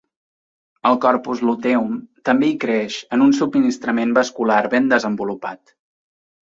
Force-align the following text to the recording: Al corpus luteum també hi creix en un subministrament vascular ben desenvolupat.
Al 0.89 0.95
corpus 1.03 1.43
luteum 1.49 1.99
també 2.31 2.49
hi 2.53 2.57
creix 2.65 2.99
en 3.19 3.27
un 3.29 3.37
subministrament 3.43 4.19
vascular 4.21 4.61
ben 4.77 4.93
desenvolupat. 4.97 5.81